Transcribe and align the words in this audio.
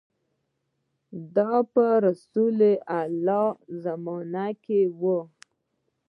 دا 1.35 1.53
په 1.73 1.85
رسول 2.05 2.59
الله 3.01 3.45
په 3.61 3.65
زمانه 3.83 4.47
کې 4.63 4.81
و. 4.99 5.01